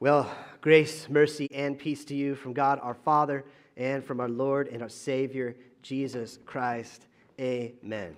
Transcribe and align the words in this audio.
Well, 0.00 0.30
grace, 0.60 1.08
mercy, 1.08 1.48
and 1.52 1.76
peace 1.76 2.04
to 2.04 2.14
you 2.14 2.36
from 2.36 2.52
God 2.52 2.78
our 2.84 2.94
Father 2.94 3.44
and 3.76 4.04
from 4.04 4.20
our 4.20 4.28
Lord 4.28 4.68
and 4.68 4.80
our 4.80 4.88
Savior, 4.88 5.56
Jesus 5.82 6.38
Christ. 6.46 7.08
Amen. 7.40 8.14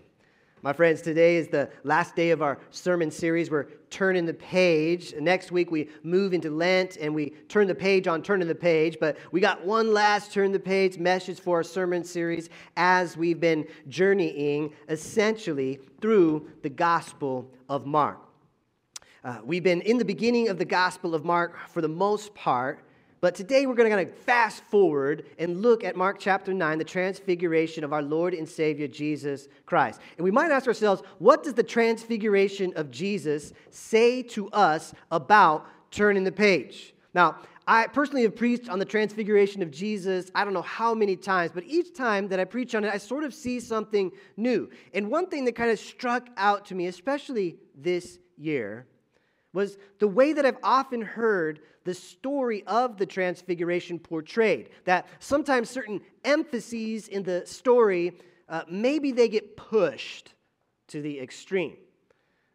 My 0.60 0.74
friends, 0.74 1.00
today 1.00 1.36
is 1.36 1.48
the 1.48 1.70
last 1.82 2.14
day 2.14 2.32
of 2.32 2.42
our 2.42 2.58
sermon 2.70 3.10
series. 3.10 3.50
We're 3.50 3.68
turning 3.88 4.26
the 4.26 4.34
page. 4.34 5.14
Next 5.18 5.52
week, 5.52 5.70
we 5.70 5.88
move 6.02 6.34
into 6.34 6.50
Lent 6.50 6.98
and 6.98 7.14
we 7.14 7.30
turn 7.48 7.66
the 7.66 7.74
page 7.74 8.06
on 8.06 8.22
turning 8.22 8.46
the 8.46 8.54
page. 8.54 8.98
But 9.00 9.16
we 9.32 9.40
got 9.40 9.64
one 9.64 9.94
last 9.94 10.34
turn 10.34 10.52
the 10.52 10.60
page 10.60 10.98
message 10.98 11.40
for 11.40 11.56
our 11.56 11.64
sermon 11.64 12.04
series 12.04 12.50
as 12.76 13.16
we've 13.16 13.40
been 13.40 13.66
journeying 13.88 14.74
essentially 14.90 15.80
through 16.02 16.46
the 16.60 16.68
Gospel 16.68 17.50
of 17.70 17.86
Mark. 17.86 18.29
Uh, 19.22 19.38
we've 19.44 19.62
been 19.62 19.82
in 19.82 19.98
the 19.98 20.04
beginning 20.04 20.48
of 20.48 20.56
the 20.56 20.64
Gospel 20.64 21.14
of 21.14 21.26
Mark 21.26 21.68
for 21.68 21.82
the 21.82 21.88
most 21.88 22.34
part, 22.34 22.82
but 23.20 23.34
today 23.34 23.66
we're 23.66 23.74
going 23.74 23.90
to 23.90 23.94
kind 23.94 24.08
of 24.08 24.16
fast 24.20 24.64
forward 24.64 25.26
and 25.38 25.60
look 25.60 25.84
at 25.84 25.94
Mark 25.94 26.18
chapter 26.18 26.54
9, 26.54 26.78
the 26.78 26.84
transfiguration 26.84 27.84
of 27.84 27.92
our 27.92 28.00
Lord 28.00 28.32
and 28.32 28.48
Savior 28.48 28.88
Jesus 28.88 29.46
Christ. 29.66 30.00
And 30.16 30.24
we 30.24 30.30
might 30.30 30.50
ask 30.50 30.66
ourselves, 30.66 31.02
what 31.18 31.42
does 31.42 31.52
the 31.52 31.62
transfiguration 31.62 32.72
of 32.76 32.90
Jesus 32.90 33.52
say 33.68 34.22
to 34.22 34.48
us 34.52 34.94
about 35.10 35.66
turning 35.90 36.24
the 36.24 36.32
page? 36.32 36.94
Now, 37.12 37.36
I 37.66 37.88
personally 37.88 38.22
have 38.22 38.34
preached 38.34 38.70
on 38.70 38.78
the 38.78 38.86
transfiguration 38.86 39.60
of 39.60 39.70
Jesus, 39.70 40.30
I 40.34 40.44
don't 40.44 40.54
know 40.54 40.62
how 40.62 40.94
many 40.94 41.14
times, 41.14 41.52
but 41.54 41.64
each 41.64 41.94
time 41.94 42.28
that 42.28 42.40
I 42.40 42.46
preach 42.46 42.74
on 42.74 42.84
it, 42.84 42.90
I 42.92 42.96
sort 42.96 43.24
of 43.24 43.34
see 43.34 43.60
something 43.60 44.12
new. 44.38 44.70
And 44.94 45.10
one 45.10 45.26
thing 45.26 45.44
that 45.44 45.56
kind 45.56 45.70
of 45.70 45.78
struck 45.78 46.28
out 46.38 46.64
to 46.66 46.74
me, 46.74 46.86
especially 46.86 47.58
this 47.76 48.18
year, 48.38 48.86
was 49.52 49.78
the 49.98 50.08
way 50.08 50.32
that 50.32 50.46
I've 50.46 50.58
often 50.62 51.02
heard 51.02 51.60
the 51.84 51.94
story 51.94 52.62
of 52.66 52.98
the 52.98 53.06
Transfiguration 53.06 53.98
portrayed. 53.98 54.70
That 54.84 55.06
sometimes 55.18 55.70
certain 55.70 56.00
emphases 56.24 57.08
in 57.08 57.22
the 57.22 57.46
story, 57.46 58.12
uh, 58.48 58.62
maybe 58.68 59.12
they 59.12 59.28
get 59.28 59.56
pushed 59.56 60.34
to 60.88 61.02
the 61.02 61.20
extreme. 61.20 61.76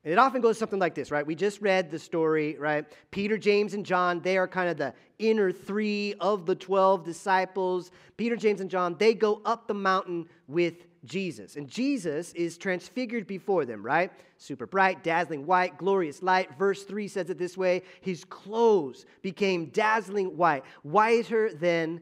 And 0.04 0.12
it 0.12 0.20
often 0.20 0.40
goes 0.40 0.60
something 0.60 0.78
like 0.78 0.94
this, 0.94 1.10
right? 1.10 1.26
We 1.26 1.34
just 1.34 1.62
read 1.62 1.90
the 1.90 1.98
story, 1.98 2.58
right? 2.60 2.86
Peter, 3.10 3.40
James, 3.40 3.74
and 3.74 3.84
John, 3.84 4.22
they 4.22 4.38
are 4.38 4.48
kind 4.48 4.70
of 4.70 4.78
the 4.78 4.94
inner 5.18 5.52
three 5.52 6.14
of 6.20 6.46
the 6.46 6.54
12 6.54 7.04
disciples. 7.04 7.90
Peter, 8.16 8.36
James, 8.36 8.62
and 8.62 8.70
John, 8.70 8.96
they 9.00 9.16
go 9.16 9.42
up 9.46 9.68
the 9.68 9.74
mountain 9.74 10.30
with 10.48 10.76
Jesus. 11.06 11.56
And 11.56 11.68
Jesus 11.68 12.34
is 12.34 12.58
transfigured 12.58 13.28
before 13.28 13.66
them, 13.66 13.84
right? 13.84 14.12
Super 14.38 14.66
bright, 14.66 15.04
dazzling 15.04 15.46
white, 15.46 15.78
glorious 15.78 16.22
light. 16.22 16.58
Verse 16.58 16.84
3 16.84 17.08
says 17.08 17.30
it 17.30 17.38
this 17.38 17.58
way 17.58 17.84
His 18.02 18.26
clothes 18.26 19.06
became 19.22 19.68
dazzling 19.68 20.38
white, 20.38 20.64
whiter 20.84 21.54
than 21.54 22.02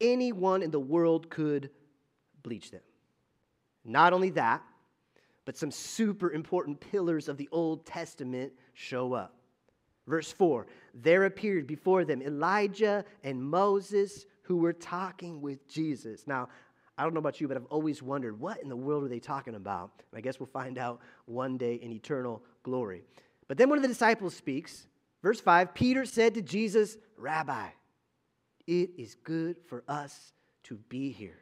anyone 0.00 0.62
in 0.62 0.70
the 0.70 0.80
world 0.80 1.30
could 1.30 1.70
bleach 2.42 2.70
them. 2.70 2.80
Not 3.84 4.12
only 4.12 4.30
that, 4.30 4.62
but 5.44 5.56
some 5.56 5.70
super 5.70 6.32
important 6.32 6.80
pillars 6.80 7.28
of 7.28 7.36
the 7.36 7.48
Old 7.50 7.84
Testament 7.84 8.52
show 8.74 9.12
up. 9.12 9.34
Verse 10.06 10.32
4 10.32 10.66
There 10.94 11.24
appeared 11.24 11.66
before 11.66 12.04
them 12.04 12.22
Elijah 12.22 13.04
and 13.24 13.42
Moses 13.42 14.26
who 14.42 14.56
were 14.56 14.72
talking 14.72 15.40
with 15.40 15.66
Jesus. 15.68 16.26
Now, 16.26 16.48
I 16.98 17.04
don't 17.04 17.14
know 17.14 17.20
about 17.20 17.40
you, 17.40 17.48
but 17.48 17.56
I've 17.56 17.66
always 17.66 18.02
wondered 18.02 18.38
what 18.38 18.62
in 18.62 18.68
the 18.68 18.76
world 18.76 19.04
are 19.04 19.08
they 19.08 19.18
talking 19.18 19.54
about? 19.54 19.90
And 20.10 20.18
I 20.18 20.20
guess 20.20 20.38
we'll 20.38 20.46
find 20.46 20.78
out 20.78 21.00
one 21.24 21.56
day 21.56 21.76
in 21.76 21.92
eternal 21.92 22.42
glory. 22.62 23.02
But 23.48 23.58
then 23.58 23.68
one 23.68 23.78
of 23.78 23.82
the 23.82 23.88
disciples 23.88 24.34
speaks. 24.34 24.86
Verse 25.22 25.40
5 25.40 25.74
Peter 25.74 26.04
said 26.04 26.34
to 26.34 26.42
Jesus, 26.42 26.96
Rabbi, 27.16 27.68
it 28.66 28.90
is 28.96 29.16
good 29.24 29.56
for 29.66 29.82
us 29.88 30.32
to 30.64 30.76
be 30.88 31.10
here. 31.10 31.38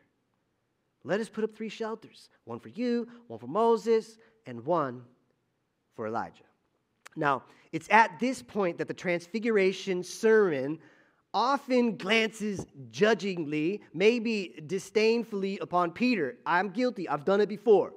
Let 1.03 1.21
us 1.21 1.29
put 1.29 1.45
up 1.45 1.57
three 1.57 1.69
shelters 1.69 2.29
one 2.45 2.61
for 2.61 2.69
you, 2.69 3.09
one 3.27 3.39
for 3.39 3.47
Moses, 3.47 4.19
and 4.47 4.65
one 4.65 5.03
for 5.95 6.07
Elijah. 6.07 6.45
Now, 7.17 7.43
it's 7.73 7.89
at 7.91 8.19
this 8.21 8.43
point 8.43 8.79
that 8.79 8.89
the 8.89 8.95
Transfiguration 8.95 10.03
sermon 10.03 10.79
often 11.33 11.97
glances 11.97 12.67
judgingly, 12.91 13.83
maybe 13.95 14.61
disdainfully 14.67 15.59
upon 15.59 15.93
Peter. 15.93 16.37
I'm 16.45 16.71
guilty, 16.71 17.09
I've 17.09 17.25
done 17.25 17.41
it 17.41 17.49
before. 17.49 17.93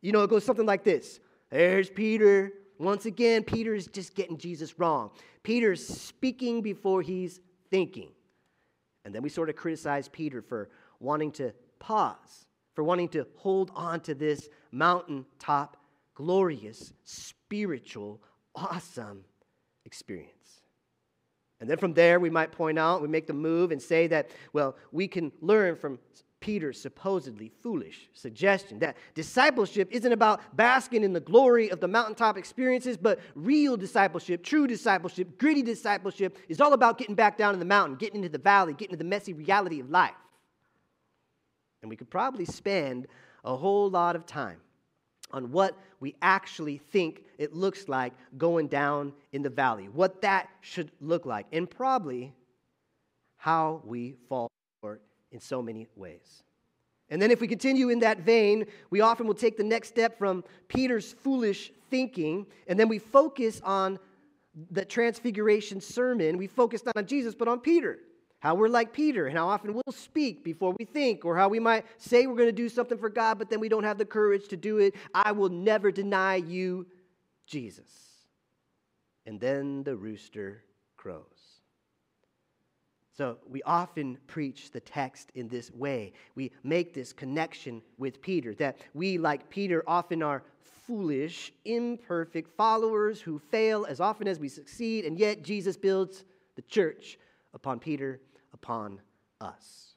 You 0.00 0.12
know, 0.12 0.22
it 0.22 0.30
goes 0.30 0.44
something 0.44 0.66
like 0.66 0.84
this 0.84 1.20
There's 1.50 1.90
Peter. 1.90 2.52
Once 2.78 3.06
again, 3.06 3.44
Peter 3.44 3.74
is 3.74 3.86
just 3.86 4.14
getting 4.14 4.36
Jesus 4.36 4.78
wrong. 4.78 5.10
Peter's 5.44 5.86
speaking 5.86 6.62
before 6.62 7.00
he's 7.00 7.38
thinking. 7.70 8.10
And 9.04 9.14
then 9.14 9.22
we 9.22 9.28
sort 9.28 9.48
of 9.48 9.56
criticize 9.56 10.08
Peter 10.08 10.42
for 10.42 10.68
wanting 10.98 11.30
to 11.32 11.52
pause, 11.78 12.46
for 12.74 12.82
wanting 12.82 13.08
to 13.10 13.26
hold 13.36 13.70
on 13.74 14.00
to 14.00 14.14
this 14.14 14.48
mountaintop, 14.72 15.76
glorious, 16.14 16.92
spiritual, 17.04 18.20
awesome 18.54 19.24
experience. 19.84 20.61
And 21.62 21.70
then 21.70 21.78
from 21.78 21.94
there, 21.94 22.18
we 22.18 22.28
might 22.28 22.50
point 22.50 22.76
out, 22.76 23.02
we 23.02 23.06
make 23.06 23.28
the 23.28 23.32
move 23.32 23.70
and 23.70 23.80
say 23.80 24.08
that, 24.08 24.30
well, 24.52 24.74
we 24.90 25.06
can 25.06 25.30
learn 25.40 25.76
from 25.76 26.00
Peter's 26.40 26.80
supposedly 26.80 27.52
foolish 27.62 28.10
suggestion 28.14 28.80
that 28.80 28.96
discipleship 29.14 29.86
isn't 29.92 30.10
about 30.10 30.40
basking 30.56 31.04
in 31.04 31.12
the 31.12 31.20
glory 31.20 31.70
of 31.70 31.78
the 31.78 31.86
mountaintop 31.86 32.36
experiences, 32.36 32.96
but 32.96 33.20
real 33.36 33.76
discipleship, 33.76 34.42
true 34.42 34.66
discipleship, 34.66 35.38
gritty 35.38 35.62
discipleship 35.62 36.36
is 36.48 36.60
all 36.60 36.72
about 36.72 36.98
getting 36.98 37.14
back 37.14 37.38
down 37.38 37.54
in 37.54 37.60
the 37.60 37.64
mountain, 37.64 37.94
getting 37.94 38.16
into 38.16 38.28
the 38.28 38.38
valley, 38.38 38.72
getting 38.72 38.94
into 38.94 39.04
the 39.04 39.08
messy 39.08 39.32
reality 39.32 39.78
of 39.78 39.88
life. 39.88 40.10
And 41.80 41.88
we 41.88 41.94
could 41.94 42.10
probably 42.10 42.44
spend 42.44 43.06
a 43.44 43.54
whole 43.54 43.88
lot 43.88 44.16
of 44.16 44.26
time 44.26 44.58
on 45.32 45.50
what 45.50 45.76
we 46.00 46.14
actually 46.22 46.78
think 46.78 47.24
it 47.38 47.54
looks 47.54 47.88
like 47.88 48.12
going 48.36 48.68
down 48.68 49.12
in 49.32 49.42
the 49.42 49.50
valley, 49.50 49.88
what 49.88 50.22
that 50.22 50.48
should 50.60 50.90
look 51.00 51.26
like, 51.26 51.46
and 51.52 51.68
probably 51.68 52.32
how 53.36 53.82
we 53.84 54.14
fall 54.28 54.50
short 54.82 55.02
in 55.30 55.40
so 55.40 55.62
many 55.62 55.86
ways. 55.96 56.42
And 57.08 57.20
then, 57.20 57.30
if 57.30 57.40
we 57.40 57.48
continue 57.48 57.90
in 57.90 57.98
that 57.98 58.20
vein, 58.20 58.66
we 58.90 59.00
often 59.00 59.26
will 59.26 59.34
take 59.34 59.56
the 59.56 59.64
next 59.64 59.88
step 59.88 60.18
from 60.18 60.44
Peter's 60.68 61.12
foolish 61.12 61.70
thinking, 61.90 62.46
and 62.66 62.78
then 62.80 62.88
we 62.88 62.98
focus 62.98 63.60
on 63.64 63.98
the 64.70 64.84
transfiguration 64.84 65.80
sermon. 65.80 66.38
We 66.38 66.46
focus 66.46 66.84
not 66.84 66.96
on 66.96 67.06
Jesus, 67.06 67.34
but 67.34 67.48
on 67.48 67.60
Peter 67.60 67.98
how 68.42 68.56
we're 68.56 68.66
like 68.66 68.92
Peter 68.92 69.28
and 69.28 69.38
how 69.38 69.48
often 69.48 69.72
we'll 69.72 69.94
speak 69.94 70.42
before 70.42 70.74
we 70.76 70.84
think, 70.84 71.24
or 71.24 71.36
how 71.36 71.48
we 71.48 71.60
might 71.60 71.86
say 71.98 72.26
we're 72.26 72.34
going 72.34 72.48
to 72.48 72.52
do 72.52 72.68
something 72.68 72.98
for 72.98 73.08
God, 73.08 73.38
but 73.38 73.48
then 73.48 73.60
we 73.60 73.68
don't 73.68 73.84
have 73.84 73.98
the 73.98 74.04
courage 74.04 74.48
to 74.48 74.56
do 74.56 74.78
it. 74.78 74.96
I 75.14 75.30
will 75.30 75.48
never 75.48 75.92
deny 75.92 76.36
you, 76.36 76.88
Jesus. 77.46 77.84
And 79.26 79.38
then 79.38 79.84
the 79.84 79.94
rooster 79.94 80.64
crows. 80.96 81.22
So 83.16 83.38
we 83.48 83.62
often 83.62 84.18
preach 84.26 84.72
the 84.72 84.80
text 84.80 85.30
in 85.36 85.46
this 85.46 85.70
way. 85.70 86.12
We 86.34 86.50
make 86.64 86.94
this 86.94 87.12
connection 87.12 87.80
with 87.96 88.20
Peter 88.20 88.56
that 88.56 88.78
we, 88.92 89.18
like 89.18 89.50
Peter, 89.50 89.84
often 89.86 90.20
are 90.20 90.42
foolish, 90.88 91.52
imperfect 91.64 92.50
followers 92.56 93.20
who 93.20 93.38
fail 93.38 93.86
as 93.88 94.00
often 94.00 94.26
as 94.26 94.40
we 94.40 94.48
succeed, 94.48 95.04
and 95.04 95.16
yet 95.16 95.44
Jesus 95.44 95.76
builds 95.76 96.24
the 96.56 96.62
church 96.62 97.18
upon 97.54 97.78
Peter 97.78 98.18
upon 98.62 99.00
us. 99.40 99.94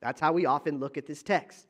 That's 0.00 0.20
how 0.20 0.32
we 0.32 0.46
often 0.46 0.78
look 0.78 0.96
at 0.96 1.06
this 1.06 1.22
text. 1.22 1.66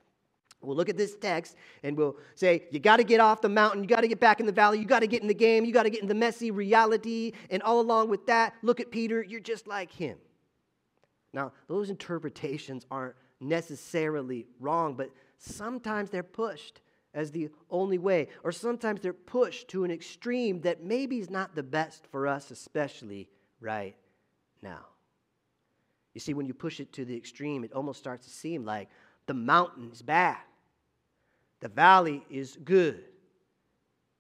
We'll 0.61 0.77
look 0.77 0.89
at 0.89 0.97
this 0.97 1.15
text 1.17 1.57
and 1.83 1.97
we'll 1.97 2.17
say, 2.35 2.65
You 2.71 2.81
got 2.81 2.97
to 2.97 3.05
get 3.05 3.21
off 3.21 3.41
the 3.41 3.49
mountain. 3.49 3.83
You 3.83 3.89
got 3.89 4.01
to 4.01 4.09
get 4.09 4.21
back 4.21 4.41
in 4.41 4.47
the 4.47 4.53
valley. 4.53 4.79
You 4.79 4.85
got 4.85 5.01
to 5.01 5.07
get 5.07 5.23
in 5.23 5.29
the 5.29 5.35
game. 5.35 5.65
You 5.65 5.73
got 5.73 5.85
to 5.85 5.91
get 5.91 6.03
in 6.03 6.09
the 6.09 6.15
messy 6.15 6.51
reality. 6.51 7.33
And 7.51 7.63
all 7.63 7.81
along 7.81 8.09
with 8.09 8.27
that, 8.27 8.55
look 8.63 8.81
at 8.81 8.91
Peter. 8.91 9.23
You're 9.23 9.41
just 9.41 9.67
like 9.67 9.93
him. 9.93 10.19
Now, 11.33 11.53
those 11.69 11.91
interpretations 11.91 12.87
aren't 12.91 13.15
necessarily 13.41 14.47
wrong, 14.59 14.95
but 14.95 15.11
sometimes 15.39 16.11
they're 16.11 16.23
pushed 16.23 16.81
as 17.15 17.31
the 17.31 17.51
only 17.71 17.99
way, 17.99 18.29
or 18.43 18.53
sometimes 18.53 19.01
they're 19.01 19.13
pushed 19.13 19.69
to 19.69 19.85
an 19.85 19.91
extreme 19.91 20.61
that 20.63 20.83
maybe 20.83 21.19
is 21.19 21.31
not 21.31 21.55
the 21.55 21.63
best 21.63 22.07
for 22.11 22.27
us, 22.27 22.51
especially 22.51 23.29
right 23.61 23.97
now. 24.63 24.87
You 26.15 26.21
see, 26.21 26.35
when 26.35 26.47
you 26.47 26.55
push 26.55 26.81
it 26.81 26.93
to 26.95 27.05
the 27.05 27.17
extreme, 27.17 27.65
it 27.65 27.73
almost 27.73 27.99
starts 27.99 28.25
to 28.25 28.31
seem 28.31 28.65
like 28.65 28.89
the 29.27 29.35
mountain 29.35 29.91
is 29.93 30.03
bad, 30.03 30.39
the 31.61 31.69
valley 31.69 32.25
is 32.31 32.59
good. 32.65 33.05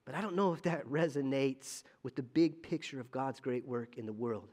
But 0.04 0.14
I 0.14 0.22
don't 0.22 0.36
know 0.36 0.54
if 0.54 0.62
that 0.62 0.86
resonates 0.90 1.82
with 2.02 2.16
the 2.16 2.22
big 2.22 2.62
picture 2.62 3.00
of 3.00 3.10
God's 3.10 3.40
great 3.40 3.66
work 3.66 3.98
in 3.98 4.06
the 4.06 4.12
world. 4.12 4.48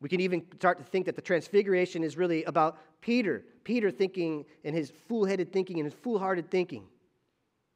We 0.00 0.08
can 0.08 0.20
even 0.20 0.42
start 0.56 0.78
to 0.78 0.84
think 0.84 1.06
that 1.06 1.16
the 1.16 1.22
transfiguration 1.22 2.04
is 2.04 2.16
really 2.16 2.44
about 2.44 2.78
Peter. 3.00 3.44
Peter 3.64 3.90
thinking 3.90 4.44
and 4.62 4.74
his 4.74 4.92
fool 5.08 5.24
headed 5.24 5.52
thinking 5.52 5.78
and 5.78 5.86
his 5.86 5.94
foolhardy 5.94 6.42
thinking. 6.42 6.84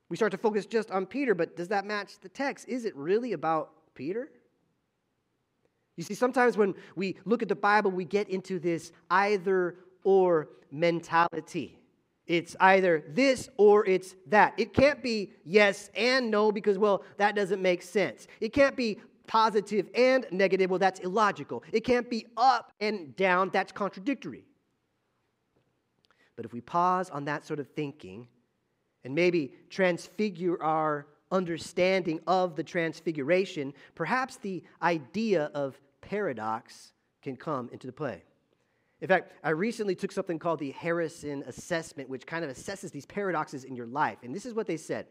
We 0.08 0.16
start 0.16 0.32
to 0.32 0.38
focus 0.38 0.66
just 0.66 0.90
on 0.90 1.06
Peter, 1.06 1.34
but 1.34 1.56
does 1.56 1.68
that 1.68 1.84
match 1.84 2.18
the 2.20 2.28
text? 2.28 2.68
Is 2.68 2.84
it 2.84 2.94
really 2.96 3.32
about 3.32 3.70
Peter? 3.94 4.30
You 5.98 6.04
see, 6.04 6.14
sometimes 6.14 6.56
when 6.56 6.76
we 6.94 7.16
look 7.24 7.42
at 7.42 7.48
the 7.48 7.56
Bible, 7.56 7.90
we 7.90 8.04
get 8.04 8.28
into 8.28 8.60
this 8.60 8.92
either 9.10 9.74
or 10.04 10.48
mentality. 10.70 11.76
It's 12.28 12.54
either 12.60 13.02
this 13.08 13.48
or 13.56 13.84
it's 13.84 14.14
that. 14.28 14.54
It 14.58 14.72
can't 14.72 15.02
be 15.02 15.32
yes 15.44 15.90
and 15.96 16.30
no 16.30 16.52
because, 16.52 16.78
well, 16.78 17.02
that 17.16 17.34
doesn't 17.34 17.60
make 17.60 17.82
sense. 17.82 18.28
It 18.40 18.52
can't 18.52 18.76
be 18.76 18.98
positive 19.26 19.88
and 19.92 20.24
negative. 20.30 20.70
Well, 20.70 20.78
that's 20.78 21.00
illogical. 21.00 21.64
It 21.72 21.80
can't 21.80 22.08
be 22.08 22.26
up 22.36 22.72
and 22.80 23.16
down. 23.16 23.50
That's 23.52 23.72
contradictory. 23.72 24.44
But 26.36 26.44
if 26.44 26.52
we 26.52 26.60
pause 26.60 27.10
on 27.10 27.24
that 27.24 27.44
sort 27.44 27.58
of 27.58 27.66
thinking 27.70 28.28
and 29.02 29.16
maybe 29.16 29.52
transfigure 29.68 30.62
our 30.62 31.08
understanding 31.32 32.20
of 32.28 32.54
the 32.54 32.62
transfiguration, 32.62 33.74
perhaps 33.96 34.36
the 34.36 34.62
idea 34.80 35.50
of 35.54 35.76
paradox 36.08 36.92
can 37.22 37.36
come 37.36 37.68
into 37.72 37.86
the 37.86 37.92
play. 37.92 38.22
In 39.00 39.08
fact, 39.08 39.32
I 39.44 39.50
recently 39.50 39.94
took 39.94 40.10
something 40.10 40.38
called 40.38 40.58
the 40.58 40.72
Harrison 40.72 41.44
Assessment, 41.46 42.08
which 42.08 42.26
kind 42.26 42.44
of 42.44 42.50
assesses 42.50 42.90
these 42.90 43.06
paradoxes 43.06 43.64
in 43.64 43.76
your 43.76 43.86
life. 43.86 44.18
And 44.22 44.34
this 44.34 44.46
is 44.46 44.54
what 44.54 44.66
they 44.66 44.76
said 44.76 45.06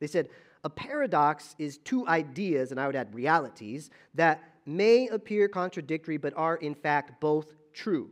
they 0.00 0.06
said, 0.06 0.30
a 0.64 0.70
paradox 0.70 1.54
is 1.58 1.78
two 1.78 2.08
ideas, 2.08 2.70
and 2.70 2.80
I 2.80 2.86
would 2.86 2.96
add 2.96 3.14
realities, 3.14 3.90
that 4.14 4.42
may 4.66 5.08
appear 5.08 5.46
contradictory 5.46 6.16
but 6.16 6.32
are 6.36 6.56
in 6.56 6.74
fact 6.74 7.20
both 7.20 7.52
true. 7.72 8.10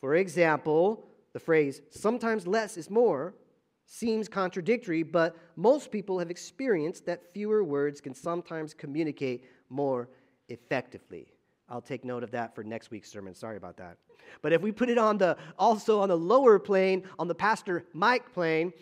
For 0.00 0.14
example, 0.14 1.08
the 1.32 1.40
phrase, 1.40 1.82
sometimes 1.90 2.46
less 2.46 2.76
is 2.76 2.90
more, 2.90 3.34
seems 3.86 4.28
contradictory, 4.28 5.02
but 5.02 5.36
most 5.56 5.90
people 5.90 6.18
have 6.18 6.30
experienced 6.30 7.06
that 7.06 7.32
fewer 7.34 7.64
words 7.64 8.00
can 8.00 8.14
sometimes 8.14 8.72
communicate 8.72 9.44
more 9.68 10.08
effectively. 10.48 11.33
I'll 11.74 11.80
take 11.82 12.04
note 12.04 12.22
of 12.22 12.30
that 12.30 12.54
for 12.54 12.62
next 12.62 12.92
week's 12.92 13.10
sermon. 13.10 13.34
Sorry 13.34 13.56
about 13.56 13.76
that. 13.78 13.96
But 14.42 14.52
if 14.52 14.62
we 14.62 14.70
put 14.70 14.88
it 14.88 14.96
on 14.96 15.18
the 15.18 15.36
also 15.58 16.00
on 16.00 16.08
the 16.08 16.16
lower 16.16 16.60
plane, 16.60 17.02
on 17.18 17.26
the 17.26 17.34
Pastor 17.34 17.84
Mike 17.92 18.32
plane, 18.32 18.72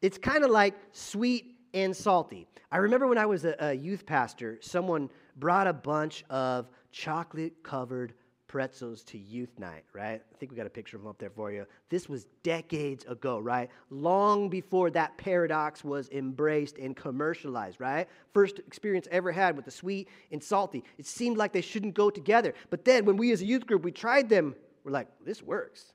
it's 0.00 0.16
kind 0.16 0.44
of 0.44 0.50
like 0.52 0.74
sweet 0.92 1.56
and 1.74 1.94
salty. 1.94 2.46
I 2.70 2.76
remember 2.76 3.08
when 3.08 3.18
I 3.18 3.26
was 3.26 3.44
a, 3.44 3.56
a 3.58 3.72
youth 3.72 4.06
pastor, 4.06 4.58
someone 4.62 5.10
brought 5.34 5.66
a 5.66 5.72
bunch 5.72 6.24
of 6.30 6.68
chocolate 6.92 7.64
covered 7.64 8.14
pretzels 8.48 9.02
to 9.04 9.18
youth 9.18 9.58
night, 9.58 9.84
right? 9.92 10.22
I 10.32 10.38
think 10.38 10.50
we 10.52 10.56
got 10.56 10.66
a 10.66 10.70
picture 10.70 10.96
of 10.96 11.02
them 11.02 11.10
up 11.10 11.18
there 11.18 11.30
for 11.30 11.50
you. 11.50 11.66
This 11.88 12.08
was 12.08 12.26
decades 12.42 13.04
ago, 13.06 13.38
right? 13.38 13.68
Long 13.90 14.48
before 14.48 14.90
that 14.90 15.16
paradox 15.18 15.84
was 15.84 16.08
embraced 16.10 16.78
and 16.78 16.96
commercialized, 16.96 17.80
right? 17.80 18.08
First 18.32 18.58
experience 18.60 19.08
ever 19.10 19.32
had 19.32 19.56
with 19.56 19.64
the 19.64 19.70
sweet 19.70 20.08
and 20.30 20.42
salty. 20.42 20.84
It 20.98 21.06
seemed 21.06 21.36
like 21.36 21.52
they 21.52 21.60
shouldn't 21.60 21.94
go 21.94 22.10
together. 22.10 22.54
But 22.70 22.84
then 22.84 23.04
when 23.04 23.16
we 23.16 23.32
as 23.32 23.42
a 23.42 23.46
youth 23.46 23.66
group, 23.66 23.84
we 23.84 23.92
tried 23.92 24.28
them, 24.28 24.54
we're 24.84 24.92
like, 24.92 25.08
this 25.24 25.42
works. 25.42 25.92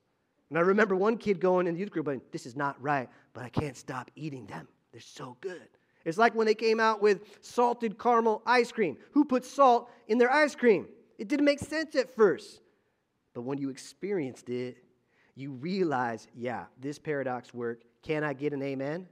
And 0.50 0.58
I 0.58 0.62
remember 0.62 0.96
one 0.96 1.18
kid 1.18 1.40
going 1.40 1.68
in 1.68 1.76
the 1.76 1.80
youth 1.80 1.92
group, 1.92 2.06
going, 2.06 2.22
this 2.32 2.46
is 2.46 2.58
not 2.58 2.82
right, 2.82 3.08
but 3.34 3.44
I 3.44 3.50
can't 3.50 3.78
stop 3.78 4.12
eating 4.16 4.46
them. 4.48 4.68
They're 4.92 5.00
so 5.00 5.38
good. 5.40 5.70
It's 6.04 6.18
like 6.18 6.36
when 6.36 6.48
they 6.48 6.56
came 6.56 6.80
out 6.80 7.02
with 7.02 7.22
salted 7.42 7.98
caramel 7.98 8.42
ice 8.46 8.72
cream. 8.72 8.98
Who 9.12 9.24
put 9.24 9.46
salt 9.46 9.90
in 10.08 10.18
their 10.18 10.32
ice 10.32 10.56
cream? 10.56 10.88
It 11.22 11.28
didn't 11.28 11.46
make 11.46 11.60
sense 11.60 11.96
at 11.96 12.16
first. 12.16 12.62
But 13.36 13.44
when 13.44 13.60
you 13.60 13.70
experienced 13.70 14.50
it, 14.50 14.78
you 15.36 15.52
realize, 15.52 16.28
yeah, 16.36 16.66
this 16.80 16.98
paradox 16.98 17.54
worked. 17.54 17.86
Can 18.02 18.24
I 18.24 18.34
get 18.34 18.54
an 18.54 18.64
amen? 18.64 19.08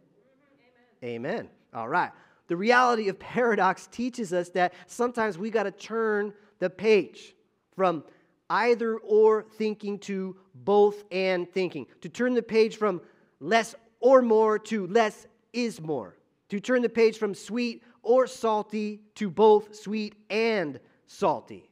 Amen. 1.04 1.36
amen. 1.36 1.50
All 1.72 1.88
right. 1.88 2.10
The 2.48 2.58
reality 2.58 3.10
of 3.10 3.20
paradox 3.20 3.86
teaches 3.92 4.34
us 4.34 4.50
that 4.50 4.74
sometimes 4.88 5.38
we 5.38 5.52
got 5.52 5.64
to 5.64 5.72
turn 5.72 6.34
the 6.58 6.68
page 6.68 7.36
from 7.76 8.04
either 8.50 8.98
or 8.98 9.44
thinking 9.44 10.00
to 10.00 10.36
both 10.56 11.04
and 11.12 11.48
thinking, 11.54 11.86
to 12.02 12.10
turn 12.10 12.34
the 12.34 12.42
page 12.42 12.78
from 12.78 13.02
less 13.40 13.76
or 14.00 14.24
more 14.24 14.58
to 14.58 14.88
less 14.88 15.28
is 15.54 15.80
more, 15.80 16.18
to 16.50 16.60
turn 16.60 16.82
the 16.82 16.90
page 16.90 17.20
from 17.20 17.36
sweet 17.36 17.84
or 18.02 18.26
salty 18.26 19.00
to 19.14 19.30
both 19.30 19.76
sweet 19.76 20.16
and 20.32 20.80
salty. 21.06 21.69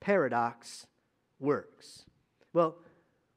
Paradox 0.00 0.86
works. 1.38 2.04
Well, 2.52 2.76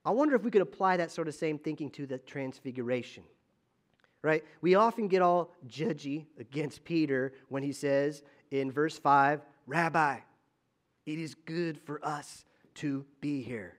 I 0.03 0.11
wonder 0.11 0.35
if 0.35 0.43
we 0.43 0.51
could 0.51 0.61
apply 0.61 0.97
that 0.97 1.11
sort 1.11 1.27
of 1.27 1.35
same 1.35 1.57
thinking 1.57 1.89
to 1.91 2.05
the 2.05 2.17
transfiguration. 2.17 3.23
Right? 4.23 4.43
We 4.61 4.75
often 4.75 5.07
get 5.07 5.21
all 5.21 5.51
judgy 5.67 6.27
against 6.39 6.83
Peter 6.83 7.33
when 7.49 7.63
he 7.63 7.71
says 7.71 8.21
in 8.51 8.71
verse 8.71 8.97
5, 8.97 9.41
Rabbi, 9.65 10.17
it 11.05 11.19
is 11.19 11.33
good 11.33 11.79
for 11.79 12.03
us 12.05 12.45
to 12.75 13.03
be 13.19 13.41
here. 13.41 13.77